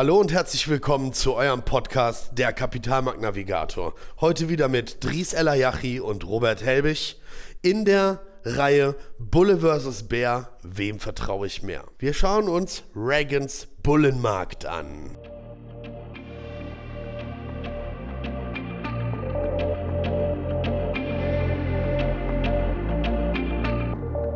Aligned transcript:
Hallo 0.00 0.18
und 0.18 0.32
herzlich 0.32 0.66
willkommen 0.66 1.12
zu 1.12 1.34
eurem 1.34 1.62
Podcast 1.62 2.30
Der 2.38 2.54
Kapitalmarkt 2.54 3.20
Navigator. 3.20 3.92
Heute 4.18 4.48
wieder 4.48 4.68
mit 4.68 5.04
Dries 5.04 5.34
Elayachi 5.34 6.00
und 6.00 6.26
Robert 6.26 6.64
Helbig 6.64 7.20
in 7.60 7.84
der 7.84 8.18
Reihe 8.42 8.96
Bulle 9.18 9.58
vs. 9.58 10.04
Bär, 10.04 10.56
wem 10.62 11.00
vertraue 11.00 11.46
ich 11.46 11.62
mehr? 11.62 11.84
Wir 11.98 12.14
schauen 12.14 12.48
uns 12.48 12.82
Reagans 12.96 13.68
Bullenmarkt 13.82 14.64
an. 14.64 15.18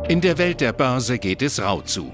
In 0.07 0.21
der 0.21 0.37
Welt 0.37 0.61
der 0.61 0.73
Börse 0.73 1.17
geht 1.17 1.41
es 1.41 1.59
rau 1.59 1.81
zu. 1.81 2.13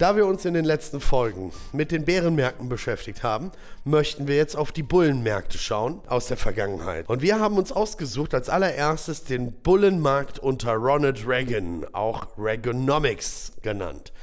Da 0.00 0.16
wir 0.16 0.24
uns 0.24 0.46
in 0.46 0.54
den 0.54 0.64
letzten 0.64 0.98
Folgen 0.98 1.52
mit 1.74 1.92
den 1.92 2.06
Bärenmärkten 2.06 2.70
beschäftigt 2.70 3.22
haben, 3.22 3.52
möchten 3.84 4.28
wir 4.28 4.36
jetzt 4.36 4.56
auf 4.56 4.72
die 4.72 4.82
Bullenmärkte 4.82 5.58
schauen 5.58 6.00
aus 6.06 6.26
der 6.26 6.38
Vergangenheit. 6.38 7.06
Und 7.06 7.20
wir 7.20 7.38
haben 7.38 7.58
uns 7.58 7.70
ausgesucht 7.70 8.32
als 8.32 8.48
allererstes 8.48 9.24
den 9.24 9.52
Bullenmarkt 9.52 10.38
unter 10.38 10.72
Ronald 10.72 11.28
Reagan, 11.28 11.84
auch 11.92 12.28
Reaganomics 12.38 13.52
genannt. 13.60 14.14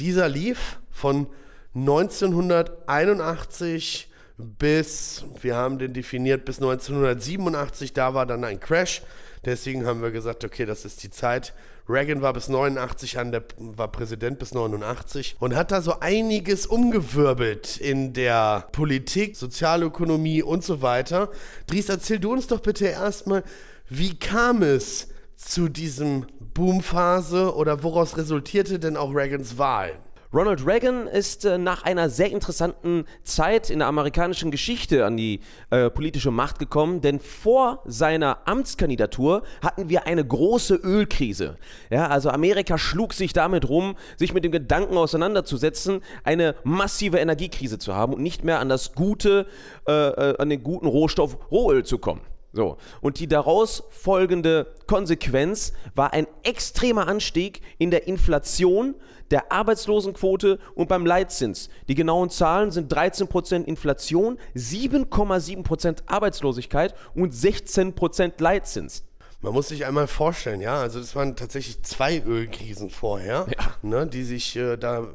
Dieser 0.00 0.28
lief 0.28 0.80
von 0.90 1.28
1981 1.76 4.10
bis, 4.36 5.24
wir 5.42 5.54
haben 5.54 5.78
den 5.78 5.92
definiert, 5.92 6.44
bis 6.44 6.56
1987, 6.56 7.92
da 7.92 8.14
war 8.14 8.26
dann 8.26 8.42
ein 8.42 8.58
Crash. 8.58 9.02
Deswegen 9.44 9.86
haben 9.86 10.02
wir 10.02 10.10
gesagt, 10.10 10.44
okay, 10.44 10.66
das 10.66 10.84
ist 10.84 11.02
die 11.02 11.10
Zeit. 11.10 11.54
Reagan 11.88 12.22
war 12.22 12.32
bis 12.32 12.48
89 12.48 13.18
an 13.18 13.32
der, 13.32 13.44
war 13.56 13.90
Präsident 13.90 14.38
bis 14.38 14.52
89 14.52 15.36
und 15.40 15.54
hat 15.56 15.72
da 15.72 15.82
so 15.82 16.00
einiges 16.00 16.66
umgewirbelt 16.66 17.78
in 17.78 18.12
der 18.12 18.68
Politik, 18.72 19.36
Sozialökonomie 19.36 20.42
und 20.42 20.62
so 20.62 20.82
weiter. 20.82 21.30
Dries, 21.66 21.88
erzähl 21.88 22.18
du 22.18 22.32
uns 22.32 22.46
doch 22.46 22.60
bitte 22.60 22.86
erstmal, 22.86 23.42
wie 23.88 24.18
kam 24.18 24.62
es 24.62 25.08
zu 25.36 25.68
diesem 25.68 26.26
Boomphase 26.54 27.54
oder 27.54 27.82
woraus 27.82 28.16
resultierte 28.16 28.78
denn 28.78 28.96
auch 28.96 29.14
Reagans 29.14 29.56
Wahl? 29.56 29.98
Ronald 30.32 30.64
Reagan 30.64 31.08
ist 31.08 31.44
äh, 31.44 31.58
nach 31.58 31.82
einer 31.82 32.08
sehr 32.08 32.30
interessanten 32.30 33.04
Zeit 33.24 33.68
in 33.68 33.80
der 33.80 33.88
amerikanischen 33.88 34.52
Geschichte 34.52 35.04
an 35.04 35.16
die 35.16 35.40
äh, 35.70 35.90
politische 35.90 36.30
Macht 36.30 36.60
gekommen, 36.60 37.00
denn 37.00 37.18
vor 37.18 37.82
seiner 37.84 38.46
Amtskandidatur 38.46 39.42
hatten 39.60 39.88
wir 39.88 40.06
eine 40.06 40.24
große 40.24 40.76
Ölkrise. 40.76 41.58
Ja, 41.90 42.06
also 42.06 42.30
Amerika 42.30 42.78
schlug 42.78 43.12
sich 43.12 43.32
damit 43.32 43.68
rum, 43.68 43.96
sich 44.16 44.32
mit 44.32 44.44
dem 44.44 44.52
Gedanken 44.52 44.96
auseinanderzusetzen, 44.96 46.00
eine 46.22 46.54
massive 46.62 47.18
Energiekrise 47.18 47.80
zu 47.80 47.96
haben 47.96 48.14
und 48.14 48.22
nicht 48.22 48.44
mehr 48.44 48.60
an 48.60 48.68
das 48.68 48.94
gute, 48.94 49.48
äh, 49.88 49.92
äh 49.92 50.36
an 50.38 50.48
den 50.48 50.62
guten 50.62 50.86
Rohstoff 50.86 51.38
Rohöl 51.50 51.84
zu 51.84 51.98
kommen. 51.98 52.20
So. 52.52 52.78
Und 53.00 53.20
die 53.20 53.28
daraus 53.28 53.84
folgende 53.90 54.74
Konsequenz 54.86 55.72
war 55.94 56.12
ein 56.12 56.26
extremer 56.42 57.06
Anstieg 57.06 57.60
in 57.78 57.90
der 57.90 58.08
Inflation, 58.08 58.96
der 59.30 59.52
Arbeitslosenquote 59.52 60.58
und 60.74 60.88
beim 60.88 61.06
Leitzins. 61.06 61.68
Die 61.88 61.94
genauen 61.94 62.30
Zahlen 62.30 62.72
sind 62.72 62.92
13% 62.92 63.64
Inflation, 63.64 64.38
7,7% 64.56 65.98
Arbeitslosigkeit 66.06 66.94
und 67.14 67.32
16% 67.32 68.42
Leitzins. 68.42 69.04
Man 69.42 69.54
muss 69.54 69.68
sich 69.68 69.86
einmal 69.86 70.06
vorstellen, 70.06 70.60
ja, 70.60 70.80
also 70.80 71.00
das 71.00 71.16
waren 71.16 71.34
tatsächlich 71.34 71.82
zwei 71.82 72.20
Ölkrisen 72.20 72.90
vorher, 72.90 73.46
ja. 73.48 73.74
ne, 73.80 74.06
die 74.06 74.24
sich 74.24 74.54
äh, 74.56 74.76
da 74.76 75.08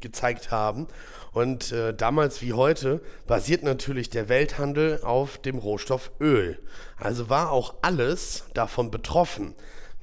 gezeigt 0.00 0.52
haben. 0.52 0.86
Und 1.32 1.72
äh, 1.72 1.92
damals 1.92 2.40
wie 2.42 2.52
heute 2.52 3.00
basiert 3.26 3.64
natürlich 3.64 4.10
der 4.10 4.28
Welthandel 4.28 5.00
auf 5.02 5.38
dem 5.38 5.58
Rohstoff 5.58 6.12
Öl. 6.20 6.60
Also 6.96 7.30
war 7.30 7.50
auch 7.50 7.74
alles 7.82 8.44
davon 8.54 8.90
betroffen. 8.92 9.54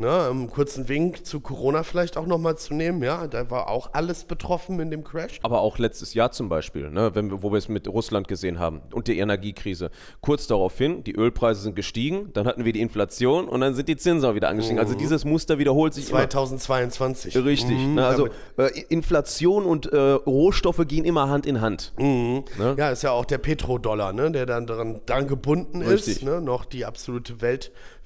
Ne, 0.01 0.29
einen 0.29 0.49
kurzen 0.49 0.87
Wink 0.87 1.25
zu 1.25 1.41
Corona 1.41 1.83
vielleicht 1.83 2.15
auch 2.15 2.25
nochmal 2.25 2.57
zu 2.57 2.73
nehmen, 2.73 3.03
ja, 3.03 3.27
da 3.27 3.51
war 3.51 3.67
auch 3.67 3.89
alles 3.91 4.23
betroffen 4.23 4.79
in 4.79 4.89
dem 4.91 5.03
Crash. 5.03 5.39
Aber 5.43 5.59
auch 5.59 5.77
letztes 5.77 6.13
Jahr 6.13 6.31
zum 6.31 6.47
Beispiel, 6.47 6.89
ne, 6.89 7.13
wenn 7.15 7.29
wir, 7.29 7.43
wo 7.43 7.51
wir 7.51 7.57
es 7.57 7.67
mit 7.67 7.85
Russland 7.85 8.29
gesehen 8.29 8.59
haben 8.59 8.81
und 8.93 9.09
die 9.09 9.19
Energiekrise. 9.19 9.91
Kurz 10.21 10.47
daraufhin, 10.47 11.03
die 11.03 11.15
Ölpreise 11.15 11.61
sind 11.61 11.75
gestiegen, 11.75 12.31
dann 12.31 12.47
hatten 12.47 12.63
wir 12.63 12.71
die 12.71 12.79
Inflation 12.79 13.49
und 13.49 13.59
dann 13.59 13.73
sind 13.75 13.89
die 13.89 13.97
Zinsen 13.97 14.29
auch 14.29 14.35
wieder 14.35 14.47
angestiegen. 14.47 14.79
Also 14.79 14.91
mhm. 14.91 14.95
Also 14.95 14.97
dieses 14.97 15.23
Muster 15.23 15.59
wiederholt 15.59 15.93
sich 15.93 16.07
2022. 16.07 17.35
Immer. 17.35 17.45
Richtig. 17.45 17.77
Mhm, 17.77 17.95
ne, 17.95 18.05
also 18.07 18.29
äh, 18.57 18.71
Inflation 18.87 19.65
und 19.65 19.85
äh, 19.85 19.97
Rohstoffe 19.97 20.87
gehen 20.87 21.05
immer 21.05 21.29
Hand 21.29 21.45
in 21.45 21.61
Hand. 21.61 21.93
Mhm. 21.99 22.45
Ne? 22.57 22.75
Ja, 22.77 22.89
ist 22.89 23.03
ja 23.03 23.11
auch 23.11 23.25
der 23.25 23.37
Petrodollar, 23.37 24.13
ne, 24.13 24.31
der 24.31 24.45
dann 24.45 24.65
daran, 24.65 25.01
daran 25.05 25.27
gebunden 25.27 25.81
Richtig. 25.81 26.17
ist, 26.17 26.23
ne, 26.23 26.41
noch 26.41 26.65
die 26.65 26.85
absolute 26.85 27.41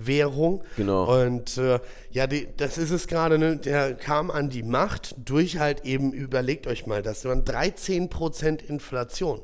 Weltwährung. 0.04 0.64
Genau. 0.78 1.22
Und 1.22 1.58
äh, 1.58 1.80
ja, 2.12 2.28
die, 2.28 2.48
das 2.58 2.78
ist 2.78 2.92
es 2.92 3.08
gerade, 3.08 3.38
ne? 3.38 3.58
der 3.58 3.94
kam 3.96 4.32
an 4.32 4.50
die 4.50 4.64
Macht 4.64 5.16
durch 5.18 5.58
halt 5.58 5.86
eben, 5.86 6.12
überlegt 6.14 6.68
euch 6.68 6.86
mal, 6.86 7.02
das 7.02 7.26
waren 7.26 7.44
13% 7.44 8.64
Inflation. 8.64 9.42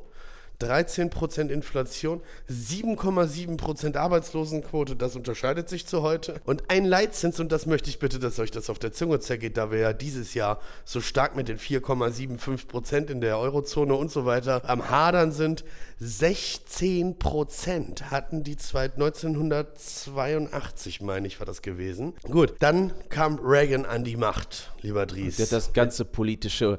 13% 0.60 1.48
Inflation, 1.48 2.20
7,7% 2.50 3.96
Arbeitslosenquote, 3.96 4.96
das 4.96 5.16
unterscheidet 5.16 5.68
sich 5.68 5.86
zu 5.86 6.02
heute. 6.02 6.40
Und 6.44 6.64
ein 6.68 6.84
Leitzins, 6.84 7.40
und 7.40 7.50
das 7.50 7.66
möchte 7.66 7.90
ich 7.90 7.98
bitte, 7.98 8.18
dass 8.18 8.38
euch 8.38 8.50
das 8.50 8.70
auf 8.70 8.78
der 8.78 8.92
Zunge 8.92 9.20
zergeht, 9.20 9.56
da 9.56 9.70
wir 9.70 9.78
ja 9.78 9.92
dieses 9.92 10.34
Jahr 10.34 10.60
so 10.84 11.00
stark 11.00 11.36
mit 11.36 11.48
den 11.48 11.58
4,75% 11.58 13.10
in 13.10 13.20
der 13.20 13.38
Eurozone 13.38 13.94
und 13.94 14.10
so 14.10 14.26
weiter 14.26 14.68
am 14.68 14.90
Hadern 14.90 15.32
sind. 15.32 15.64
16% 16.02 18.04
hatten 18.04 18.44
die 18.44 18.52
1982, 18.52 21.00
meine 21.00 21.26
ich, 21.26 21.40
war 21.40 21.46
das 21.46 21.62
gewesen. 21.62 22.12
Gut, 22.22 22.54
dann 22.60 22.92
kam 23.08 23.38
Reagan 23.42 23.86
an 23.86 24.04
die 24.04 24.16
Macht, 24.16 24.72
lieber 24.82 25.06
Dries. 25.06 25.36
Der 25.36 25.46
hat 25.46 25.52
das 25.52 25.72
ganze 25.72 26.04
politische 26.04 26.78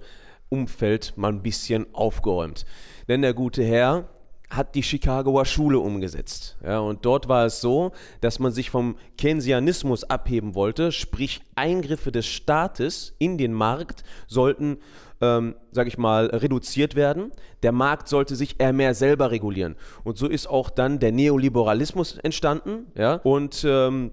Umfeld 0.49 1.13
mal 1.15 1.31
ein 1.31 1.41
bisschen 1.41 1.87
aufgeräumt. 1.93 2.65
Denn 3.11 3.23
der 3.23 3.33
gute 3.33 3.61
Herr 3.61 4.05
hat 4.49 4.73
die 4.73 4.83
Chicagoer 4.83 5.43
Schule 5.43 5.79
umgesetzt. 5.79 6.55
Ja, 6.63 6.79
und 6.79 7.03
dort 7.03 7.27
war 7.27 7.45
es 7.45 7.59
so, 7.59 7.91
dass 8.21 8.39
man 8.39 8.53
sich 8.53 8.69
vom 8.69 8.95
Keynesianismus 9.17 10.05
abheben 10.05 10.55
wollte, 10.55 10.93
sprich 10.93 11.41
Eingriffe 11.53 12.13
des 12.13 12.25
Staates 12.25 13.13
in 13.19 13.37
den 13.37 13.51
Markt 13.51 14.05
sollten, 14.27 14.77
ähm, 15.19 15.55
sage 15.73 15.89
ich 15.89 15.97
mal, 15.97 16.27
reduziert 16.27 16.95
werden. 16.95 17.33
Der 17.63 17.73
Markt 17.73 18.07
sollte 18.07 18.37
sich 18.37 18.61
eher 18.61 18.71
mehr 18.71 18.93
selber 18.93 19.29
regulieren. 19.29 19.75
Und 20.05 20.17
so 20.17 20.29
ist 20.29 20.47
auch 20.47 20.69
dann 20.69 20.99
der 20.99 21.11
Neoliberalismus 21.11 22.17
entstanden. 22.19 22.85
Ja, 22.95 23.15
und 23.15 23.65
ähm, 23.67 24.11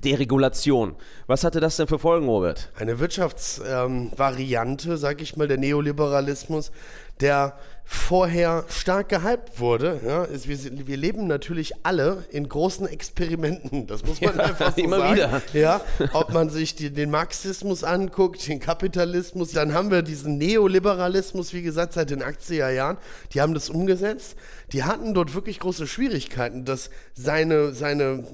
Deregulation. 0.00 0.96
Was 1.26 1.44
hatte 1.44 1.60
das 1.60 1.76
denn 1.76 1.86
für 1.86 1.98
Folgen, 1.98 2.26
Robert? 2.28 2.70
Eine 2.76 2.98
Wirtschaftsvariante, 2.98 4.90
ähm, 4.90 4.96
sag 4.96 5.20
ich 5.20 5.36
mal, 5.36 5.48
der 5.48 5.58
Neoliberalismus, 5.58 6.72
der 7.20 7.56
vorher 7.86 8.64
stark 8.68 9.10
gehypt 9.10 9.60
wurde. 9.60 10.00
Ja, 10.04 10.24
ist, 10.24 10.48
wir, 10.48 10.86
wir, 10.86 10.96
leben 10.96 11.26
natürlich 11.26 11.74
alle 11.84 12.24
in 12.30 12.48
großen 12.48 12.88
Experimenten. 12.88 13.86
Das 13.86 14.04
muss 14.04 14.20
man 14.20 14.36
ja, 14.38 14.44
einfach 14.44 14.74
so 14.74 14.82
immer 14.82 14.98
sagen. 14.98 15.14
Wieder. 15.14 15.42
Ja, 15.52 15.80
ob 16.14 16.32
man 16.32 16.48
sich 16.48 16.74
die, 16.74 16.90
den 16.90 17.10
Marxismus 17.10 17.84
anguckt, 17.84 18.48
den 18.48 18.58
Kapitalismus, 18.58 19.52
dann 19.52 19.74
haben 19.74 19.90
wir 19.90 20.02
diesen 20.02 20.38
Neoliberalismus, 20.38 21.52
wie 21.52 21.62
gesagt, 21.62 21.92
seit 21.92 22.10
den 22.10 22.22
80er 22.22 22.70
Jahren. 22.70 22.96
Die 23.32 23.40
haben 23.40 23.54
das 23.54 23.68
umgesetzt. 23.68 24.36
Die 24.72 24.82
hatten 24.82 25.12
dort 25.14 25.34
wirklich 25.34 25.60
große 25.60 25.86
Schwierigkeiten, 25.86 26.64
dass 26.64 26.90
seine, 27.12 27.74
seine 27.74 28.24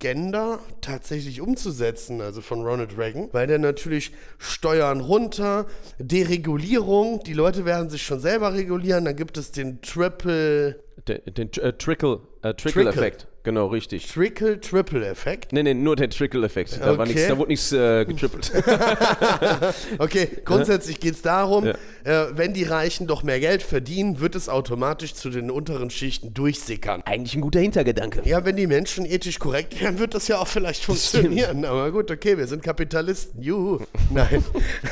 Agenda 0.00 0.58
tatsächlich 0.80 1.40
umzusetzen, 1.40 2.20
also 2.20 2.40
von 2.40 2.62
Ronald 2.62 2.98
Reagan, 2.98 3.28
weil 3.32 3.46
der 3.46 3.58
natürlich 3.58 4.12
Steuern 4.38 5.00
runter, 5.00 5.66
Deregulierung, 5.98 7.22
die 7.24 7.32
Leute 7.32 7.64
werden 7.64 7.88
sich 7.88 8.02
schon 8.02 8.20
selber 8.20 8.52
regulieren, 8.52 9.04
dann 9.06 9.16
gibt 9.16 9.38
es 9.38 9.50
den 9.50 9.80
Triple 9.80 10.83
Den, 11.08 11.20
den 11.34 11.50
äh, 11.60 11.72
Trickle, 11.72 12.20
äh, 12.42 12.54
Trickle-Effekt. 12.54 13.26
Genau, 13.42 13.66
richtig. 13.66 14.06
Trickle-Triple-Effekt. 14.10 15.52
Nee, 15.52 15.62
nee, 15.64 15.74
nur 15.74 15.96
der 15.96 16.08
Trickle-Effekt. 16.08 16.80
Da, 16.80 16.96
war 16.96 17.06
Okay. 17.06 17.26
da 17.28 17.36
wurde 17.36 17.50
nichts 17.50 17.72
äh, 17.72 18.06
getrippelt. 18.06 18.50
Okay, 19.98 20.28
grundsätzlich 20.46 20.98
geht 21.00 21.14
es 21.14 21.22
darum, 21.22 21.66
Ja. 21.66 21.74
äh, 22.04 22.36
wenn 22.36 22.54
die 22.54 22.64
Reichen 22.64 23.06
doch 23.06 23.22
mehr 23.22 23.40
Geld 23.40 23.62
verdienen, 23.62 24.20
wird 24.20 24.34
es 24.34 24.48
automatisch 24.48 25.12
zu 25.14 25.28
den 25.30 25.50
unteren 25.50 25.90
Schichten 25.90 26.32
durchsickern. 26.32 27.02
Eigentlich 27.04 27.34
ein 27.34 27.42
guter 27.42 27.60
Hintergedanke. 27.60 28.22
Ja, 28.24 28.44
wenn 28.46 28.56
die 28.56 28.66
Menschen 28.66 29.04
ethisch 29.04 29.38
korrekt 29.38 29.78
wären, 29.80 29.98
wird 29.98 30.14
das 30.14 30.26
ja 30.28 30.38
auch 30.38 30.48
vielleicht 30.48 30.84
funktionieren. 30.84 31.64
Aber 31.66 31.90
gut, 31.92 32.10
okay, 32.10 32.38
wir 32.38 32.46
sind 32.46 32.62
Kapitalisten. 32.62 33.42
Juhu. 33.42 33.80
Nein, 34.10 34.42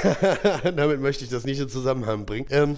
damit 0.77 1.01
möchte 1.01 1.25
ich 1.25 1.31
das 1.31 1.45
nicht 1.45 1.61
in 1.61 1.69
Zusammenhang 1.71 2.27
bringen. 2.27 2.47
Ähm, 2.51 2.77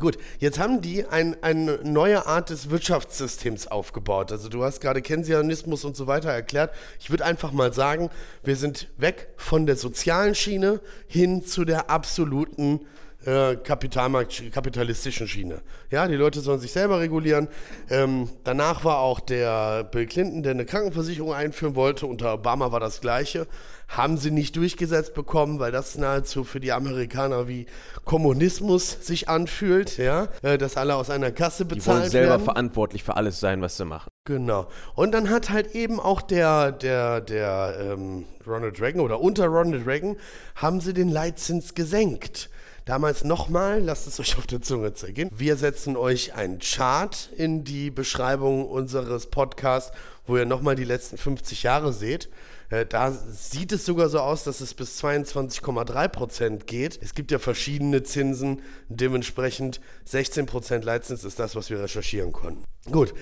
Gut, 0.00 0.18
jetzt 0.40 0.58
haben 0.58 0.80
die 0.80 1.06
ein, 1.06 1.40
eine 1.44 1.78
neue 1.84 2.26
Art 2.26 2.50
des 2.50 2.68
Wirtschaftssystems 2.68 3.68
aufgebaut. 3.68 4.32
Also 4.32 4.48
du 4.48 4.64
hast 4.64 4.80
gerade 4.80 5.02
Keynesianismus 5.02 5.84
und 5.84 5.96
so 5.96 6.08
weiter 6.08 6.30
erklärt. 6.30 6.74
Ich 6.98 7.10
würde 7.10 7.24
einfach 7.24 7.52
mal 7.52 7.72
sagen, 7.72 8.10
wir 8.42 8.56
sind 8.56 8.88
weg 8.96 9.28
von 9.36 9.66
der 9.66 9.76
sozialen 9.76 10.34
Schiene 10.34 10.80
hin 11.06 11.44
zu 11.46 11.64
der 11.64 11.90
absoluten 11.90 12.80
äh, 13.26 13.56
Kapitalmarkt, 13.56 14.52
kapitalistischen 14.52 15.28
Schiene. 15.28 15.62
Ja, 15.90 16.06
die 16.08 16.14
Leute 16.14 16.40
sollen 16.40 16.60
sich 16.60 16.72
selber 16.72 17.00
regulieren. 17.00 17.48
Ähm, 17.90 18.28
danach 18.44 18.84
war 18.84 18.98
auch 18.98 19.20
der 19.20 19.84
Bill 19.84 20.06
Clinton, 20.06 20.42
der 20.42 20.52
eine 20.52 20.64
Krankenversicherung 20.64 21.32
einführen 21.32 21.74
wollte. 21.74 22.06
Unter 22.06 22.34
Obama 22.34 22.72
war 22.72 22.80
das 22.80 23.00
Gleiche. 23.00 23.46
Haben 23.88 24.16
sie 24.16 24.30
nicht 24.30 24.56
durchgesetzt 24.56 25.14
bekommen, 25.14 25.58
weil 25.58 25.70
das 25.70 25.96
nahezu 25.98 26.42
für 26.44 26.58
die 26.58 26.72
Amerikaner 26.72 27.48
wie 27.48 27.66
Kommunismus 28.04 28.98
sich 29.06 29.28
anfühlt, 29.28 29.98
ja, 29.98 30.28
äh, 30.42 30.56
dass 30.56 30.76
alle 30.76 30.96
aus 30.96 31.10
einer 31.10 31.30
Kasse 31.30 31.64
Die 31.66 31.74
bezahlt 31.74 32.00
wollen 32.00 32.10
selber 32.10 32.30
werden. 32.30 32.44
verantwortlich 32.44 33.04
für 33.04 33.16
alles 33.16 33.40
sein, 33.40 33.60
was 33.60 33.76
sie 33.76 33.84
machen. 33.84 34.08
Genau. 34.24 34.68
Und 34.94 35.12
dann 35.12 35.28
hat 35.28 35.50
halt 35.50 35.74
eben 35.74 36.00
auch 36.00 36.22
der, 36.22 36.72
der, 36.72 37.20
der 37.20 37.76
ähm, 37.78 38.24
Ronald 38.46 38.80
Reagan 38.80 39.00
oder 39.00 39.20
unter 39.20 39.46
Ronald 39.46 39.86
Reagan 39.86 40.16
haben 40.54 40.80
sie 40.80 40.94
den 40.94 41.10
Leitzins 41.10 41.74
gesenkt. 41.74 42.48
Damals 42.84 43.24
nochmal, 43.24 43.80
lasst 43.80 44.06
es 44.06 44.20
euch 44.20 44.36
auf 44.36 44.46
der 44.46 44.60
Zunge 44.60 44.92
zergehen. 44.92 45.30
Wir 45.34 45.56
setzen 45.56 45.96
euch 45.96 46.34
einen 46.34 46.58
Chart 46.58 47.30
in 47.34 47.64
die 47.64 47.90
Beschreibung 47.90 48.68
unseres 48.68 49.26
Podcasts, 49.26 49.90
wo 50.26 50.36
ihr 50.36 50.44
nochmal 50.44 50.76
die 50.76 50.84
letzten 50.84 51.16
50 51.16 51.62
Jahre 51.62 51.94
seht. 51.94 52.28
Äh, 52.68 52.84
Da 52.84 53.10
sieht 53.10 53.72
es 53.72 53.86
sogar 53.86 54.10
so 54.10 54.20
aus, 54.20 54.44
dass 54.44 54.60
es 54.60 54.74
bis 54.74 55.02
22,3 55.02 56.08
Prozent 56.08 56.66
geht. 56.66 56.98
Es 57.02 57.14
gibt 57.14 57.30
ja 57.30 57.38
verschiedene 57.38 58.02
Zinsen. 58.02 58.60
Dementsprechend 58.90 59.80
16 60.04 60.44
Prozent 60.44 60.84
Leitzins 60.84 61.24
ist 61.24 61.38
das, 61.38 61.56
was 61.56 61.70
wir 61.70 61.80
recherchieren 61.80 62.32
konnten. 62.32 62.64
Gut. 62.90 63.14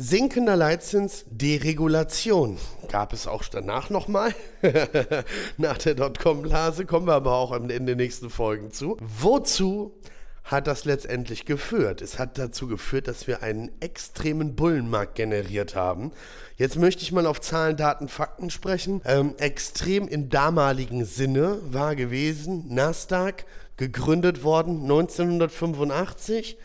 Sinkender 0.00 0.54
Leitzins, 0.54 1.24
Deregulation. 1.28 2.56
Gab 2.86 3.12
es 3.12 3.26
auch 3.26 3.42
danach 3.46 3.90
nochmal. 3.90 4.32
Nach 5.56 5.76
der 5.76 5.96
Dotcom-Blase 5.96 6.86
kommen 6.86 7.08
wir 7.08 7.14
aber 7.14 7.34
auch 7.34 7.50
Ende 7.50 7.80
der 7.80 7.96
nächsten 7.96 8.30
Folgen 8.30 8.70
zu. 8.70 8.96
Wozu 9.00 9.92
hat 10.44 10.68
das 10.68 10.84
letztendlich 10.84 11.46
geführt? 11.46 12.00
Es 12.00 12.20
hat 12.20 12.38
dazu 12.38 12.68
geführt, 12.68 13.08
dass 13.08 13.26
wir 13.26 13.42
einen 13.42 13.72
extremen 13.80 14.54
Bullenmarkt 14.54 15.16
generiert 15.16 15.74
haben. 15.74 16.12
Jetzt 16.56 16.76
möchte 16.76 17.02
ich 17.02 17.10
mal 17.10 17.26
auf 17.26 17.40
Zahlen, 17.40 17.76
Daten, 17.76 18.06
Fakten 18.06 18.50
sprechen. 18.50 19.02
Ähm, 19.04 19.34
extrem 19.38 20.06
im 20.06 20.28
damaligen 20.28 21.06
Sinne 21.06 21.58
war 21.72 21.96
gewesen 21.96 22.72
Nasdaq, 22.72 23.46
gegründet 23.76 24.44
worden 24.44 24.82
1985 24.82 26.56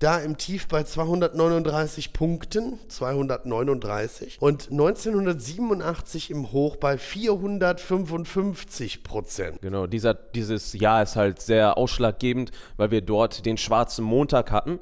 da 0.00 0.18
im 0.18 0.36
Tief 0.38 0.66
bei 0.66 0.82
239 0.82 2.14
Punkten, 2.14 2.78
239 2.88 4.38
und 4.40 4.70
1987 4.70 6.30
im 6.30 6.52
Hoch 6.52 6.76
bei 6.76 6.96
455 6.96 9.04
Prozent. 9.04 9.60
Genau, 9.60 9.86
dieser, 9.86 10.14
dieses 10.14 10.72
Jahr 10.72 11.02
ist 11.02 11.16
halt 11.16 11.42
sehr 11.42 11.76
ausschlaggebend, 11.76 12.50
weil 12.78 12.90
wir 12.90 13.02
dort 13.02 13.44
den 13.44 13.58
schwarzen 13.58 14.04
Montag 14.04 14.50
hatten. 14.50 14.78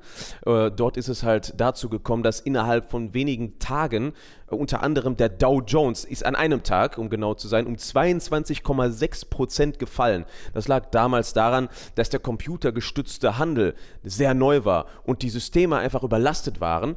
Äh, 0.46 0.70
dort 0.70 0.96
ist 0.96 1.08
es 1.08 1.24
halt 1.24 1.52
dazu 1.56 1.88
gekommen, 1.88 2.22
dass 2.22 2.38
innerhalb 2.38 2.88
von 2.88 3.12
wenigen 3.12 3.58
Tagen 3.58 4.12
unter 4.56 4.82
anderem 4.82 5.16
der 5.16 5.28
Dow 5.28 5.60
Jones 5.60 6.04
ist 6.04 6.24
an 6.24 6.34
einem 6.34 6.62
Tag, 6.62 6.98
um 6.98 7.10
genau 7.10 7.34
zu 7.34 7.48
sein, 7.48 7.66
um 7.66 7.74
22,6 7.74 9.28
Prozent 9.28 9.78
gefallen. 9.78 10.24
Das 10.54 10.68
lag 10.68 10.86
damals 10.90 11.32
daran, 11.32 11.68
dass 11.94 12.10
der 12.10 12.20
computergestützte 12.20 13.38
Handel 13.38 13.74
sehr 14.02 14.34
neu 14.34 14.64
war 14.64 14.86
und 15.04 15.22
die 15.22 15.30
Systeme 15.30 15.76
einfach 15.76 16.02
überlastet 16.02 16.60
waren 16.60 16.96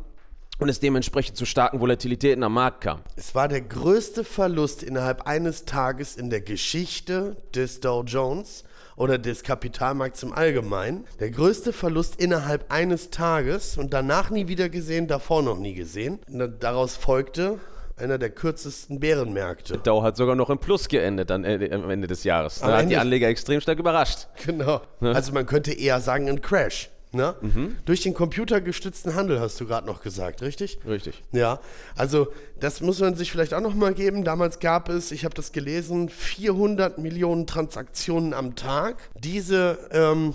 und 0.62 0.70
es 0.70 0.80
dementsprechend 0.80 1.38
zu 1.38 1.46
starken 1.46 1.80
Volatilitäten 1.82 2.44
am 2.44 2.54
Markt 2.54 2.82
kam. 2.82 3.02
Es 3.16 3.34
war 3.34 3.48
der 3.48 3.62
größte 3.62 4.24
Verlust 4.24 4.84
innerhalb 4.84 5.28
eines 5.28 5.66
Tages 5.66 6.16
in 6.16 6.30
der 6.30 6.42
Geschichte 6.42 7.36
des 7.56 7.80
Dow 7.80 8.04
Jones 8.04 8.64
oder 8.96 9.18
des 9.18 9.42
Kapitalmarkts 9.42 10.22
im 10.22 10.34
Allgemeinen. 10.34 11.06
Der 11.20 11.32
größte 11.32 11.74
Verlust 11.74 12.22
innerhalb 12.22 12.72
eines 12.72 13.10
Tages 13.10 13.76
und 13.76 13.92
danach 13.92 14.30
nie 14.30 14.48
wieder 14.48 14.70
gesehen, 14.70 15.08
davor 15.08 15.42
noch 15.42 15.58
nie 15.58 15.74
gesehen. 15.74 16.20
Und 16.32 16.64
daraus 16.64 16.96
folgte 16.96 17.58
einer 17.98 18.20
der 18.20 18.30
kürzesten 18.30 19.00
Bärenmärkte. 19.00 19.80
Dow 19.80 20.04
hat 20.04 20.16
sogar 20.16 20.36
noch 20.36 20.52
im 20.52 20.60
Plus 20.60 20.88
geendet 20.88 21.32
äh, 21.32 21.74
am 21.74 21.90
Ende 21.90 22.08
des 22.08 22.24
Jahres. 22.24 22.60
Da 22.60 22.78
hat 22.78 22.90
die 22.90 22.98
Anleger 22.98 23.28
extrem 23.28 23.62
stark 23.62 23.80
überrascht. 23.80 24.28
Genau. 24.46 24.82
Also 25.00 25.34
man 25.34 25.48
könnte 25.48 25.74
eher 25.74 26.00
sagen 26.02 26.30
ein 26.30 26.40
Crash. 26.40 26.92
Ne? 27.14 27.36
Durch 27.84 28.02
den 28.02 28.14
computergestützten 28.14 29.16
Handel 29.16 29.42
hast 29.42 29.60
du 29.60 29.66
gerade 29.66 29.86
noch 29.86 30.02
gesagt, 30.02 30.42
richtig? 30.42 30.80
Richtig. 30.88 31.22
Ja, 31.34 31.60
also 31.96 32.30
das 32.60 32.80
muss 32.80 33.02
man 33.02 33.16
sich 33.16 33.32
vielleicht 33.32 33.54
auch 33.54 33.60
noch 33.60 33.76
mal 33.76 33.94
geben. 33.94 34.24
Damals 34.24 34.60
gab 34.60 34.88
es, 34.88 35.12
ich 35.12 35.26
habe 35.26 35.36
das 35.36 35.52
gelesen, 35.52 36.08
400 36.08 37.00
Millionen 37.00 37.48
Transaktionen 37.48 38.34
am 38.34 38.56
Tag. 38.56 38.96
Diese 39.20 39.90
ähm, 39.92 40.34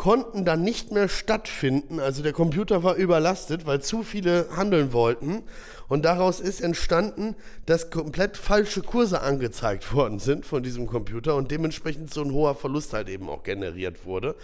konnten 0.00 0.44
dann 0.44 0.62
nicht 0.62 0.92
mehr 0.92 1.08
stattfinden. 1.08 2.00
Also 2.00 2.22
der 2.22 2.32
Computer 2.32 2.82
war 2.82 2.94
überlastet, 2.94 3.66
weil 3.66 3.82
zu 3.82 4.02
viele 4.02 4.46
handeln 4.56 4.92
wollten. 4.92 5.42
Und 5.88 6.06
daraus 6.06 6.40
ist 6.40 6.60
entstanden, 6.60 7.34
dass 7.66 7.90
komplett 7.90 8.36
falsche 8.36 8.80
Kurse 8.80 9.20
angezeigt 9.22 9.92
worden 9.92 10.18
sind 10.20 10.46
von 10.46 10.62
diesem 10.62 10.86
Computer 10.86 11.34
und 11.34 11.50
dementsprechend 11.50 12.14
so 12.14 12.22
ein 12.22 12.32
hoher 12.32 12.54
Verlust 12.54 12.92
halt 12.92 13.08
eben 13.08 13.28
auch 13.28 13.42
generiert 13.42 14.06
wurde. 14.06 14.36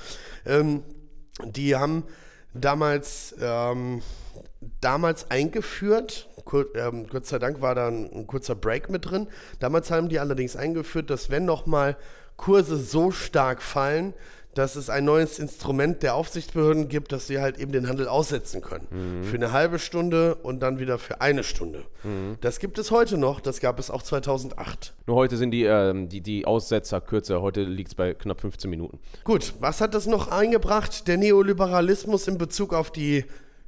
Ähm, 0.45 0.83
die 1.45 1.77
haben 1.77 2.05
damals, 2.55 3.35
ähm, 3.41 4.03
damals 4.81 5.31
eingeführt, 5.31 6.29
kur, 6.45 6.75
ähm, 6.75 7.07
Gott 7.09 7.27
sei 7.27 7.39
Dank 7.39 7.61
war 7.61 7.75
da 7.75 7.89
ein, 7.89 8.11
ein 8.13 8.27
kurzer 8.27 8.55
Break 8.55 8.89
mit 8.89 9.11
drin. 9.11 9.29
Damals 9.59 9.91
haben 9.91 10.09
die 10.09 10.19
allerdings 10.19 10.57
eingeführt, 10.57 11.11
dass 11.11 11.31
wenn 11.31 11.45
nochmal 11.45 11.97
Kurse 12.37 12.77
so 12.77 13.11
stark 13.11 13.63
fallen, 13.63 14.15
dass 14.57 14.75
es 14.75 14.89
ein 14.89 15.05
neues 15.05 15.39
Instrument 15.39 16.03
der 16.03 16.15
Aufsichtsbehörden 16.15 16.89
gibt, 16.89 17.13
dass 17.13 17.27
sie 17.27 17.41
halt 17.41 17.59
eben 17.59 17.73
den 17.73 17.89
Handel 17.89 18.09
aussetzen 18.09 18.63
können. 18.63 19.23
Für 19.23 19.37
eine 19.37 19.53
halbe 19.53 19.79
Stunde 19.79 20.35
und 20.37 20.61
dann 20.61 20.79
wieder 20.79 20.99
für 20.99 21.21
eine 21.21 21.45
Stunde. 21.45 21.85
Das 22.41 22.59
gibt 22.59 22.79
es 22.79 22.91
heute 22.91 23.19
noch, 23.19 23.41
das 23.41 23.61
gab 23.61 23.79
es 23.79 23.91
auch 23.91 24.03
2008. 24.03 24.95
Nur 25.07 25.17
heute 25.17 25.37
sind 25.37 25.51
die, 25.51 25.65
ähm, 25.65 26.09
die, 26.09 26.21
die 26.21 26.47
Aussetzer 26.47 27.01
kürzer. 27.01 27.43
Heute 27.43 27.63
liegt 27.65 27.89
es 27.89 27.95
bei 27.95 28.15
knapp 28.15 28.41
15 28.41 28.71
Minuten. 28.71 28.99
Gut, 29.25 29.55
was 29.61 29.81
hat 29.81 29.95
das 29.95 30.07
noch 30.07 30.29
eingebracht? 30.29 31.09
Der 31.09 31.17
Neoliberalismus 31.17 32.29
in 32.29 32.39
Bezug 32.39 32.73
auf 32.73 32.91
die, 32.91 33.25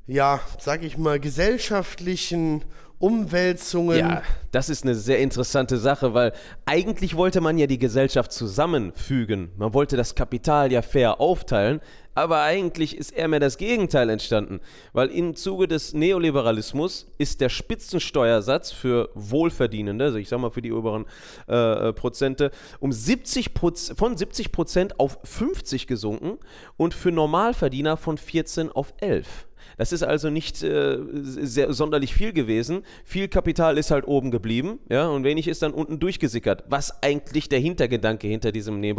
ja, 0.09 0.41
sag 0.59 0.83
ich 0.83 0.97
mal, 0.99 1.21
gesellschaftlichen 1.21 2.65
Umwälzungen. 2.99 3.99
Ja, 3.99 4.23
das 4.51 4.71
ist 4.71 4.83
eine 4.83 4.95
sehr 4.95 5.21
interessante 5.21 5.77
Sache, 5.77 6.15
weil 6.15 6.33
eigentlich 6.65 7.15
wollte 7.15 7.41
man 7.41 7.59
ja 7.59 7.67
die 7.67 7.79
Gesellschaft 7.79 8.33
zusammenfügen. 8.33 9.51
Man 9.57 9.75
wollte 9.75 9.97
das 9.97 10.15
Kapital 10.15 10.73
ja 10.73 10.83
fair 10.83 11.21
aufteilen, 11.21 11.81
aber 12.19 12.43
eigentlich 12.43 12.97
ist 12.97 13.13
eher 13.13 13.29
mehr 13.29 13.39
das 13.39 13.59
Gegenteil 13.59 14.11
entstanden, 14.11 14.61
weil 14.93 15.09
im 15.09 15.37
Zuge 15.37 15.69
des 15.69 15.95
Neoliberalismus 15.95 17.07
ist 17.17 17.41
der 17.41 17.49
Spitzensteuersatz 17.49 18.73
für 18.73 19.11
Wohlverdienende, 19.15 20.07
also 20.07 20.19
ich 20.19 20.29
sag 20.29 20.41
mal 20.41 20.51
für 20.51 20.63
die 20.63 20.73
oberen 20.73 21.07
äh, 21.47 21.93
Prozente, 21.93 22.51
um 22.81 22.91
70 22.91 23.55
Proz 23.55 23.95
von 23.97 24.17
70 24.17 24.51
Prozent 24.51 24.99
auf 24.99 25.23
50% 25.25 25.87
gesunken 25.87 26.39
und 26.77 26.93
für 26.93 27.13
Normalverdiener 27.13 27.97
von 27.97 28.19
14 28.19 28.73
auf 28.73 28.93
11. 28.99 29.47
Das 29.79 29.93
ist 29.93 30.03
also 30.03 30.29
nicht 30.29 30.63
äh, 30.63 30.99
sehr, 31.13 31.73
sonderlich 31.73 32.13
viel 32.13 32.33
gewesen. 32.33 32.83
Viel 33.05 33.29
Kapital 33.29 33.79
ist 33.79 33.91
halt 33.91 34.07
oben 34.07 34.31
geblieben, 34.31 34.81
ja, 34.89 35.09
und 35.09 35.25
wenig 35.25 35.47
ist 35.49 35.63
dann 35.63 35.73
unten 35.73 36.01
durchgesickert. 36.01 36.65
Was 36.69 37.03
eigentlich 37.03 37.49
der 37.49 37.61
Hintergedanke 37.61 38.27
hinter 38.27 38.53
diesem 38.53 38.81
Neo 38.81 38.97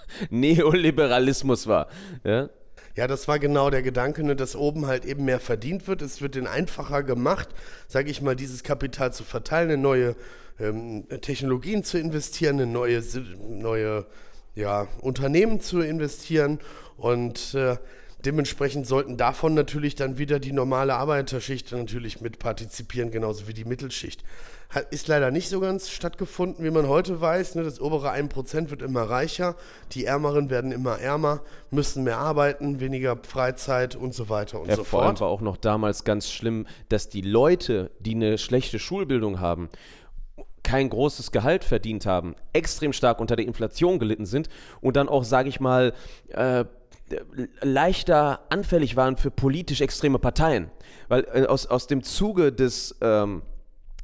Neoliberalismus 1.50 1.66
war. 1.66 1.88
Ja? 2.24 2.48
Ja, 2.96 3.06
das 3.06 3.28
war 3.28 3.38
genau 3.38 3.70
der 3.70 3.82
Gedanke, 3.82 4.22
ne, 4.24 4.34
dass 4.34 4.56
oben 4.56 4.86
halt 4.86 5.04
eben 5.04 5.24
mehr 5.24 5.40
verdient 5.40 5.86
wird. 5.86 6.02
Es 6.02 6.20
wird 6.20 6.34
den 6.34 6.46
einfacher 6.46 7.02
gemacht, 7.02 7.48
sage 7.86 8.10
ich 8.10 8.20
mal, 8.20 8.34
dieses 8.34 8.62
Kapital 8.62 9.12
zu 9.12 9.24
verteilen, 9.24 9.70
in 9.70 9.80
neue 9.80 10.16
ähm, 10.58 11.06
Technologien 11.20 11.84
zu 11.84 11.98
investieren, 11.98 12.58
in 12.58 12.72
neue, 12.72 13.02
neue 13.48 14.06
ja, 14.54 14.88
Unternehmen 15.00 15.60
zu 15.60 15.80
investieren. 15.80 16.58
Und 16.96 17.54
äh, 17.54 17.76
Dementsprechend 18.24 18.86
sollten 18.86 19.16
davon 19.16 19.54
natürlich 19.54 19.94
dann 19.94 20.18
wieder 20.18 20.38
die 20.38 20.52
normale 20.52 20.94
Arbeiterschicht 20.94 21.72
natürlich 21.72 22.20
mit 22.20 22.38
partizipieren, 22.38 23.10
genauso 23.10 23.48
wie 23.48 23.54
die 23.54 23.64
Mittelschicht. 23.64 24.22
Hat, 24.68 24.92
ist 24.92 25.08
leider 25.08 25.30
nicht 25.30 25.48
so 25.48 25.58
ganz 25.60 25.90
stattgefunden, 25.90 26.64
wie 26.64 26.70
man 26.70 26.86
heute 26.86 27.20
weiß. 27.20 27.54
Ne? 27.54 27.62
Das 27.62 27.80
obere 27.80 28.12
1% 28.12 28.70
wird 28.70 28.82
immer 28.82 29.02
reicher, 29.02 29.56
die 29.92 30.04
Ärmeren 30.04 30.50
werden 30.50 30.70
immer 30.70 30.98
ärmer, 30.98 31.40
müssen 31.70 32.04
mehr 32.04 32.18
arbeiten, 32.18 32.78
weniger 32.78 33.16
Freizeit 33.26 33.96
und 33.96 34.14
so 34.14 34.28
weiter 34.28 34.60
und 34.60 34.68
Ja, 34.68 34.76
so 34.76 34.84
vor 34.84 35.02
allem 35.02 35.16
fort. 35.16 35.20
war 35.22 35.28
auch 35.28 35.40
noch 35.40 35.56
damals 35.56 36.04
ganz 36.04 36.30
schlimm, 36.30 36.66
dass 36.88 37.08
die 37.08 37.22
Leute, 37.22 37.90
die 38.00 38.14
eine 38.14 38.38
schlechte 38.38 38.78
Schulbildung 38.78 39.40
haben, 39.40 39.70
kein 40.62 40.90
großes 40.90 41.32
Gehalt 41.32 41.64
verdient 41.64 42.06
haben, 42.06 42.36
extrem 42.52 42.92
stark 42.92 43.18
unter 43.18 43.34
der 43.34 43.46
Inflation 43.46 43.98
gelitten 43.98 44.26
sind 44.26 44.48
und 44.80 44.94
dann 44.96 45.08
auch, 45.08 45.24
sage 45.24 45.48
ich 45.48 45.58
mal, 45.58 45.94
äh, 46.28 46.64
leichter 47.60 48.40
anfällig 48.50 48.96
waren 48.96 49.16
für 49.16 49.30
politisch 49.30 49.80
extreme 49.80 50.18
Parteien. 50.18 50.70
Weil 51.08 51.26
äh, 51.32 51.46
aus, 51.46 51.66
aus 51.66 51.86
dem 51.86 52.02
Zuge 52.02 52.52
des 52.52 52.96
ähm, 53.00 53.42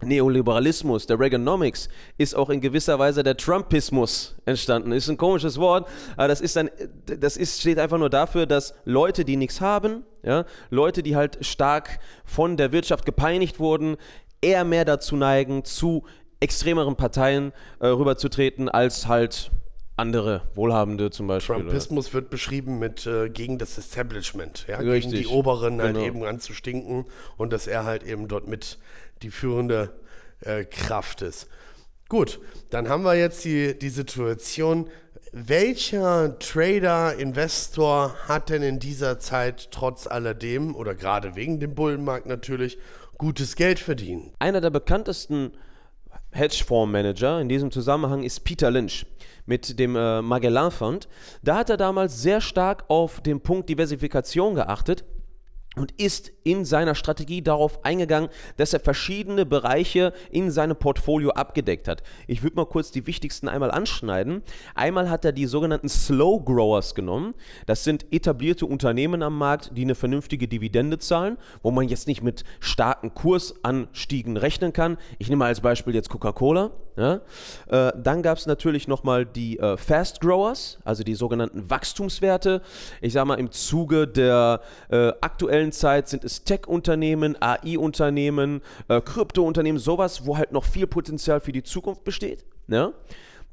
Neoliberalismus, 0.03 1.07
der 1.07 1.19
Reaganomics, 1.19 1.89
ist 2.19 2.35
auch 2.35 2.51
in 2.51 2.61
gewisser 2.61 2.99
Weise 2.99 3.23
der 3.23 3.37
Trumpismus 3.37 4.37
entstanden. 4.45 4.93
Ist 4.93 5.09
ein 5.09 5.17
komisches 5.17 5.59
Wort, 5.59 5.89
aber 6.17 6.29
das 6.29 6.41
ist 6.41 6.57
ein, 6.59 6.71
das 7.07 7.37
ist, 7.37 7.61
steht 7.61 7.79
einfach 7.79 7.99
nur 7.99 8.11
dafür, 8.11 8.47
dass 8.47 8.75
Leute, 8.85 9.25
die 9.25 9.37
nichts 9.37 9.61
haben, 9.61 10.05
ja, 10.23 10.45
Leute, 10.71 11.03
die 11.03 11.17
halt 11.17 11.45
stark 11.45 11.99
von 12.25 12.57
der 12.57 12.73
Wirtschaft 12.73 13.07
gepeinigt 13.07 13.59
wurden, 13.59 13.97
eher 14.43 14.65
mehr 14.65 14.85
dazu 14.85 15.17
neigen, 15.17 15.65
zu 15.65 16.05
extremeren 16.41 16.97
Parteien 16.97 17.53
äh, 17.81 17.87
rüberzutreten, 17.87 18.69
als 18.69 19.07
halt 19.07 19.51
andere 19.97 20.43
Wohlhabende 20.55 21.11
zum 21.11 21.27
Beispiel. 21.27 21.57
oder- 21.57 21.65
Trumpismus 21.65 22.13
wird 22.13 22.31
beschrieben 22.31 22.79
mit 22.79 23.07
äh, 23.07 23.29
gegen 23.31 23.59
das 23.59 23.79
Establishment, 23.79 24.67
ja, 24.69 24.79
gegen 24.79 24.91
Richtig. 24.91 25.21
die 25.21 25.27
Oberen 25.27 25.81
halt 25.81 25.95
Genau. 25.95 26.07
eben 26.07 26.25
anzustinken 26.25 27.07
und 27.37 27.53
dass 27.53 27.67
er 27.67 27.85
halt 27.85 28.03
eben 28.03 28.29
dort 28.29 28.47
mit 28.47 28.79
die 29.23 29.31
führende 29.31 29.91
äh, 30.41 30.65
Kraft 30.65 31.23
ist. 31.23 31.49
Gut, 32.09 32.39
dann 32.71 32.89
haben 32.89 33.03
wir 33.05 33.15
jetzt 33.15 33.45
die, 33.45 33.77
die 33.79 33.89
Situation, 33.89 34.89
welcher 35.33 36.39
Trader, 36.39 37.17
Investor 37.17 38.15
hat 38.29 38.49
denn 38.51 38.63
in 38.63 38.79
dieser 38.79 39.19
Zeit 39.19 39.71
trotz 39.71 40.07
alledem 40.07 40.75
oder 40.77 40.95
gerade 40.95 41.37
wegen 41.37 41.59
dem 41.59 41.75
Bullenmarkt 41.75 42.27
natürlich 42.27 42.79
gutes 43.19 43.57
Geld 43.57 43.79
verdient? 43.79 44.33
Einer 44.39 44.61
der 44.61 44.71
bekanntesten 44.71 45.53
Hedgefondsmanager 46.37 47.41
in 47.41 47.49
diesem 47.49 47.71
Zusammenhang 47.71 48.23
ist 48.23 48.41
Peter 48.45 48.71
Lynch 48.71 49.07
mit 49.47 49.79
dem 49.79 49.97
äh, 49.97 50.23
Magellan 50.23 50.71
Fund. 50.71 51.09
Da 51.43 51.57
hat 51.57 51.71
er 51.71 51.77
damals 51.77 52.23
sehr 52.23 52.41
stark 52.41 52.85
auf 52.89 53.21
den 53.21 53.41
Punkt 53.41 53.69
Diversifikation 53.69 54.55
geachtet 54.55 55.05
und 55.77 55.93
ist 56.01 56.33
in 56.43 56.65
seiner 56.65 56.95
Strategie 56.95 57.43
darauf 57.43 57.85
eingegangen, 57.85 58.31
dass 58.57 58.73
er 58.73 58.81
verschiedene 58.81 59.47
Bereiche 59.47 60.13
in 60.31 60.51
seinem 60.51 60.77
Portfolio 60.77 61.31
abgedeckt 61.31 61.87
hat. 61.87 62.03
Ich 62.27 62.43
würde 62.43 62.57
mal 62.57 62.67
kurz 62.67 62.91
die 62.91 63.07
wichtigsten 63.07 63.49
einmal 63.49 63.71
anschneiden. 63.71 64.43
Einmal 64.75 65.11
hat 65.11 65.25
er 65.25 65.33
die 65.33 65.47
sogenannten 65.47 65.89
Slow 65.89 66.43
Growers 66.45 66.95
genommen. 66.95 67.35
Das 67.67 67.85
sind 67.85 68.07
etablierte 68.11 68.67
Unternehmen 68.67 69.23
am 69.23 69.37
Markt, 69.37 69.71
die 69.75 69.83
eine 69.83 69.95
vernünftige 69.95 70.49
Dividende 70.49 70.99
zahlen, 70.99 71.37
wo 71.63 71.71
man 71.71 71.89
jetzt 71.89 72.09
nicht 72.09 72.23
mit 72.23 72.45
starken 72.61 73.15
Kursanstiegen 73.15 74.37
rechnen 74.37 74.73
kann. 74.73 74.97
Ich 75.19 75.29
nehme 75.29 75.45
als 75.45 75.61
Beispiel 75.61 75.95
jetzt 75.95 76.09
Coca-Cola. 76.09 76.71
Ja? 76.97 77.21
Äh, 77.69 77.93
dann 77.97 78.23
gab 78.23 78.39
es 78.39 78.47
natürlich 78.47 78.89
nochmal 78.89 79.27
die 79.27 79.59
äh, 79.59 79.77
Fast 79.77 80.21
Growers, 80.21 80.79
also 80.85 81.05
die 81.05 81.15
sogenannten 81.15 81.69
Wachstumswerte. 81.69 82.63
Ich 83.01 83.13
sage 83.13 83.27
mal, 83.27 83.39
im 83.39 83.51
Zuge 83.51 84.09
der 84.09 84.61
äh, 84.89 85.09
aktuellen 85.21 85.73
Zeit 85.73 86.09
sind 86.09 86.25
es 86.25 86.45
Tech-Unternehmen, 86.45 87.37
AI-Unternehmen, 87.41 88.63
äh, 88.89 89.01
Krypto-Unternehmen, 89.01 89.79
sowas, 89.79 90.27
wo 90.27 90.37
halt 90.37 90.53
noch 90.53 90.65
viel 90.65 90.87
Potenzial 90.87 91.41
für 91.41 91.53
die 91.53 91.63
Zukunft 91.63 92.05
besteht. 92.05 92.45
Ja? 92.69 92.93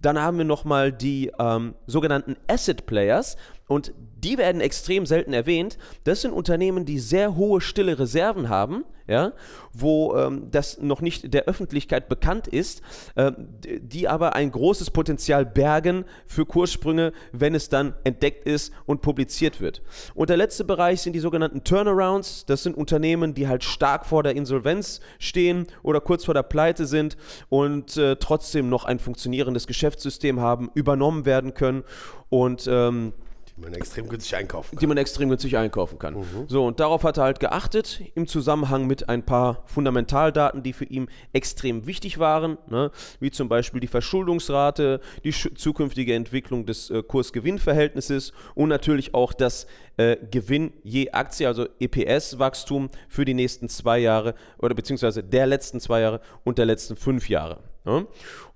Dann 0.02 0.20
haben 0.20 0.38
wir 0.38 0.46
nochmal 0.46 0.92
die 0.92 1.32
ähm, 1.40 1.76
sogenannten 1.88 2.36
Asset 2.48 2.86
Players 2.86 3.38
und 3.68 3.94
die 4.24 4.38
werden 4.38 4.62
extrem 4.62 5.06
selten 5.06 5.34
erwähnt. 5.34 5.78
Das 6.04 6.22
sind 6.22 6.32
Unternehmen, 6.34 6.86
die 6.86 7.00
sehr 7.00 7.36
hohe 7.36 7.62
stille 7.62 8.00
Reserven 8.00 8.50
haben, 8.50 8.86
ja, 9.06 9.34
wo 9.74 10.16
ähm, 10.16 10.48
das 10.50 10.80
noch 10.80 11.02
nicht 11.02 11.34
der 11.34 11.44
Öffentlichkeit 11.46 12.08
bekannt 12.08 12.48
ist, 12.48 12.82
d- 13.18 13.80
die 13.82 14.08
aber 14.08 14.34
ein 14.36 14.50
großes 14.50 14.92
Potenzial 14.92 15.46
bergen 15.46 16.06
für 16.26 16.46
Kurssprünge, 16.46 17.12
wenn 17.34 17.54
es 17.54 17.68
dann 17.68 17.96
entdeckt 18.06 18.46
ist 18.48 18.72
und 18.86 19.02
publiziert 19.02 19.60
wird. 19.60 19.82
Und 20.16 20.30
der 20.30 20.38
letzte 20.38 20.64
Bereich 20.64 21.02
sind 21.02 21.14
die 21.14 21.20
sogenannten 21.20 21.66
Turnarounds. 21.66 22.46
Das 22.46 22.64
sind 22.64 22.78
Unternehmen, 22.78 23.34
die 23.34 23.50
halt 23.50 23.66
stark 23.66 24.06
vor 24.06 24.24
der 24.24 24.36
Insolvenz 24.38 25.02
stehen 25.20 25.68
oder 25.84 26.00
kurz 26.00 26.24
vor 26.24 26.34
der 26.34 26.44
Pleite 26.44 26.86
sind 26.86 27.18
und 27.50 27.98
äh, 27.98 28.16
trotzdem 28.16 28.70
noch 28.70 28.86
ein 28.86 29.00
funktionierendes 29.00 29.68
Geschäftssystem 29.68 30.40
haben, 30.40 30.72
übernommen 30.76 31.26
werden 31.26 31.54
können 31.54 31.84
und 32.30 32.68
ähm, 32.72 33.14
Die 33.56 33.62
man 33.62 33.74
extrem 33.74 34.10
günstig 34.10 34.36
einkaufen 34.36 34.78
die 34.80 34.88
man 34.88 34.98
extrem 34.98 35.30
günstig 35.30 35.58
einkaufen 35.58 36.00
kann. 36.00 36.16
So, 36.48 36.66
und 36.66 36.80
darauf 36.80 37.04
hat 37.04 37.18
er 37.18 37.24
halt 37.24 37.40
geachtet, 37.40 38.02
im 38.16 38.28
Zusammenhang 38.28 38.88
mit 38.88 39.10
ein 39.10 39.24
paar 39.24 39.64
Fundamentaldaten, 39.66 40.64
die 40.64 40.74
für 40.74 40.86
ihn 40.86 41.08
extrem 41.34 41.86
wichtig 41.86 42.18
waren, 42.18 42.58
ne? 42.68 42.92
wie 43.20 43.30
zum 43.30 43.50
Beispiel 43.50 43.80
die 43.80 43.88
Verschuldungsrate, 43.88 45.00
die 45.24 45.32
zukünftige 45.32 46.16
Entwicklung 46.16 46.66
des 46.66 46.90
äh, 46.90 47.04
Kurs-Gewinn-Verhältnisses 47.04 48.34
und 48.56 48.70
natürlich 48.70 49.14
auch 49.14 49.34
das 49.34 49.68
äh, 49.98 50.18
Gewinn 50.32 50.74
je 50.84 51.12
Aktie, 51.12 51.48
also 51.48 51.68
EPS-Wachstum 51.80 52.90
für 53.08 53.26
die 53.26 53.34
nächsten 53.34 53.70
zwei 53.70 54.00
Jahre 54.00 54.34
oder 54.58 54.74
beziehungsweise 54.74 55.24
der 55.24 55.46
letzten 55.46 55.80
zwei 55.80 56.02
Jahre 56.02 56.22
und 56.44 56.58
der 56.58 56.66
letzten 56.66 56.96
fünf 56.96 57.30
Jahre. 57.30 57.60
Ne? 57.86 58.08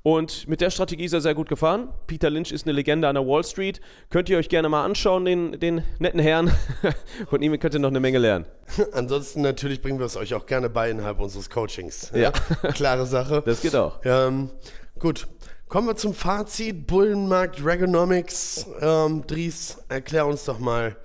Und 0.03 0.48
mit 0.48 0.62
der 0.62 0.69
Strategie 0.69 1.03
ist 1.03 1.12
er 1.12 1.19
sehr 1.19 1.36
gut 1.36 1.50
gefahren. 1.50 1.89
Peter 2.07 2.29
Lynch 2.29 2.53
ist 2.53 2.65
eine 2.65 2.72
Legende 2.72 3.10
an 3.10 3.15
der 3.15 3.27
Wall 3.27 3.43
Street. 3.43 3.81
Könnt 4.10 4.29
ihr 4.29 4.38
euch 4.38 4.48
gerne 4.48 4.69
mal 4.69 4.86
anschauen, 4.86 5.25
den, 5.25 5.60
den 5.60 5.84
netten 6.00 6.22
Herrn. 6.22 6.50
Von 7.29 7.41
ihm 7.41 7.60
könnt 7.60 7.74
ihr 7.74 7.81
noch 7.81 7.89
eine 7.89 8.00
Menge 8.00 8.17
lernen. 8.17 8.46
Ansonsten 8.93 9.41
natürlich 9.41 9.81
bringen 9.81 10.00
wir 10.00 10.05
es 10.05 10.15
euch 10.15 10.34
auch 10.34 10.46
gerne 10.46 10.69
bei 10.69 10.89
innerhalb 10.89 11.19
unseres 11.19 11.50
Coachings. 11.50 12.12
Ja. 12.15 12.31
Klare 12.74 13.05
Sache. 13.05 13.43
Das 13.46 13.62
geht 13.62 13.75
auch. 13.75 14.00
Ähm, 14.05 14.50
gut. 14.98 15.27
Kommen 15.67 15.88
wir 15.88 15.98
zum 15.98 16.13
Fazit. 16.13 16.88
Bullenmarkt, 16.88 17.65
Reaganomics. 17.65 18.65
Ähm, 18.79 19.27
Dries, 19.27 19.77
erklär 19.89 20.25
uns 20.25 20.46
doch 20.46 20.60
mal, 20.60 20.96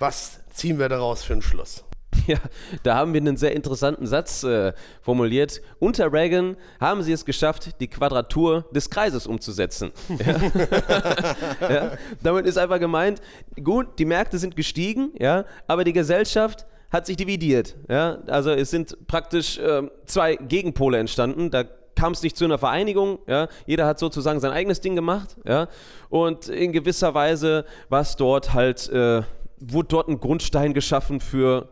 was 0.00 0.40
ziehen 0.52 0.80
wir 0.80 0.88
daraus 0.88 1.22
für 1.22 1.34
einen 1.34 1.42
Schluss? 1.42 1.84
Ja, 2.32 2.36
da 2.82 2.96
haben 2.96 3.14
wir 3.14 3.22
einen 3.22 3.38
sehr 3.38 3.56
interessanten 3.56 4.06
Satz 4.06 4.42
äh, 4.42 4.74
formuliert. 5.00 5.62
Unter 5.78 6.12
Reagan 6.12 6.56
haben 6.78 7.02
sie 7.02 7.12
es 7.12 7.24
geschafft, 7.24 7.80
die 7.80 7.88
Quadratur 7.88 8.66
des 8.70 8.90
Kreises 8.90 9.26
umzusetzen. 9.26 9.92
Ja. 10.18 11.70
ja. 11.70 11.92
Damit 12.22 12.44
ist 12.44 12.58
einfach 12.58 12.80
gemeint, 12.80 13.22
gut, 13.62 13.98
die 13.98 14.04
Märkte 14.04 14.38
sind 14.38 14.56
gestiegen, 14.56 15.12
ja, 15.18 15.44
aber 15.66 15.84
die 15.84 15.92
Gesellschaft 15.92 16.66
hat 16.90 17.06
sich 17.06 17.16
dividiert. 17.16 17.76
Ja. 17.88 18.18
Also 18.26 18.50
es 18.50 18.70
sind 18.70 19.06
praktisch 19.06 19.60
ähm, 19.62 19.90
zwei 20.06 20.36
Gegenpole 20.36 20.98
entstanden. 20.98 21.50
Da 21.50 21.64
kam 21.94 22.12
es 22.12 22.22
nicht 22.22 22.36
zu 22.36 22.44
einer 22.44 22.58
Vereinigung, 22.58 23.20
ja. 23.26 23.48
Jeder 23.66 23.86
hat 23.86 23.98
sozusagen 23.98 24.40
sein 24.40 24.52
eigenes 24.52 24.80
Ding 24.80 24.96
gemacht, 24.96 25.36
ja. 25.46 25.68
Und 26.08 26.48
in 26.48 26.72
gewisser 26.72 27.14
Weise 27.14 27.64
war 27.88 28.00
es 28.00 28.16
dort 28.16 28.54
halt, 28.54 28.88
äh, 28.88 29.22
wurde 29.60 29.88
dort 29.88 30.08
ein 30.08 30.20
Grundstein 30.20 30.74
geschaffen 30.74 31.20
für 31.20 31.68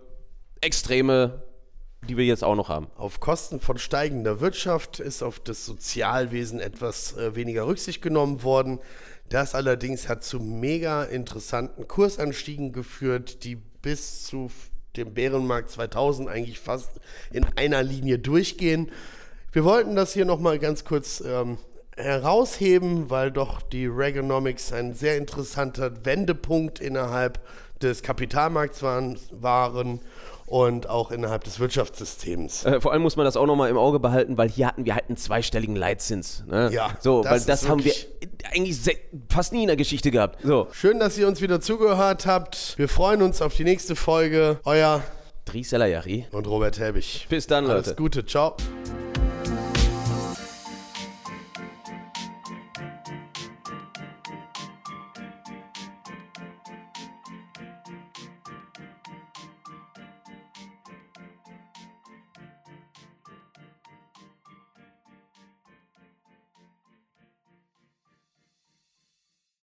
Extreme, 0.66 1.44
die 2.08 2.16
wir 2.16 2.25
jetzt 2.25 2.42
auch 2.42 2.56
noch 2.56 2.68
haben. 2.68 2.88
Auf 2.96 3.20
Kosten 3.20 3.61
von 3.61 3.78
steigender 3.78 4.40
Wirtschaft 4.40 4.99
ist 4.99 5.23
auf 5.23 5.38
das 5.38 5.64
Sozialwesen 5.64 6.58
etwas 6.58 7.16
äh, 7.16 7.37
weniger 7.37 7.68
Rücksicht 7.68 8.02
genommen 8.02 8.42
worden. 8.42 8.80
Das 9.28 9.54
allerdings 9.54 10.08
hat 10.08 10.25
zu 10.25 10.40
mega 10.40 11.04
interessanten 11.04 11.87
Kursanstiegen 11.87 12.73
geführt, 12.73 13.44
die 13.44 13.54
bis 13.54 14.25
zu 14.25 14.50
dem 14.96 15.14
Bärenmarkt 15.14 15.70
2000 15.70 16.28
eigentlich 16.28 16.58
fast 16.58 16.90
in 17.30 17.46
einer 17.54 17.85
Linie 17.85 18.18
durchgehen. 18.18 18.90
Wir 19.52 19.62
wollten 19.62 19.94
das 19.94 20.14
hier 20.14 20.25
nochmal 20.25 20.58
ganz 20.58 20.85
kurz 20.85 21.23
ähm, 21.25 21.58
herausheben, 21.96 23.08
weil 23.08 23.30
doch 23.30 23.62
die 23.62 23.87
Reaganomics 23.87 24.73
ein 24.73 24.94
sehr 24.94 25.16
interessanter 25.16 26.04
Wendepunkt 26.04 26.80
innerhalb 26.80 27.38
des 27.80 28.02
Kapitalmarkts 28.02 28.82
waren, 28.82 29.16
waren 29.30 30.00
und 30.46 30.88
auch 30.88 31.10
innerhalb 31.10 31.44
des 31.44 31.58
Wirtschaftssystems. 31.60 32.64
Äh, 32.64 32.80
vor 32.80 32.92
allem 32.92 33.02
muss 33.02 33.16
man 33.16 33.24
das 33.24 33.36
auch 33.36 33.46
nochmal 33.46 33.68
im 33.68 33.76
Auge 33.76 33.98
behalten, 34.00 34.38
weil 34.38 34.48
hier 34.48 34.66
hatten 34.68 34.84
wir 34.84 34.94
halt 34.94 35.08
einen 35.08 35.16
zweistelligen 35.16 35.76
Leitzins. 35.76 36.44
Ne? 36.46 36.70
Ja, 36.72 36.96
so, 37.00 37.22
das 37.22 37.32
weil 37.32 37.40
das 37.40 37.68
haben 37.68 37.84
wir 37.84 37.92
eigentlich 38.52 38.78
fast 39.28 39.52
nie 39.52 39.62
in 39.62 39.66
der 39.68 39.76
Geschichte 39.76 40.10
gehabt. 40.10 40.38
So, 40.42 40.68
Schön, 40.72 40.98
dass 41.00 41.18
ihr 41.18 41.26
uns 41.28 41.40
wieder 41.40 41.60
zugehört 41.60 42.26
habt. 42.26 42.74
Wir 42.78 42.88
freuen 42.88 43.22
uns 43.22 43.42
auf 43.42 43.54
die 43.54 43.64
nächste 43.64 43.96
Folge. 43.96 44.60
Euer 44.64 45.02
Dries 45.44 45.70
Selayari. 45.70 46.26
und 46.32 46.46
Robert 46.46 46.78
Helbig. 46.78 47.26
Bis 47.28 47.46
dann, 47.46 47.66
Alles 47.68 47.86
Leute. 47.86 47.96
Gute. 47.96 48.26
Ciao. 48.26 48.56